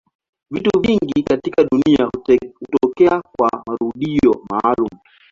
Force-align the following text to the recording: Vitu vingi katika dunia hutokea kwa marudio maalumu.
Vitu 0.49 0.79
vingi 0.79 1.23
katika 1.23 1.63
dunia 1.63 2.09
hutokea 2.71 3.21
kwa 3.21 3.63
marudio 3.67 4.45
maalumu. 4.49 4.99